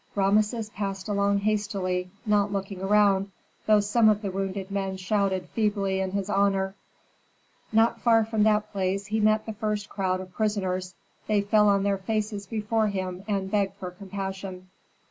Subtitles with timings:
[0.15, 3.29] Rameses passed along hastily, not looking around,
[3.67, 6.73] though some of the wounded men shouted feebly in his honor.
[7.71, 10.95] Not far from that place he met the first crowd of prisoners.
[11.27, 14.69] They fell on their faces before him and begged for compassion.